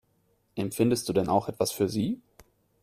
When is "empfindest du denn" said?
0.55-1.27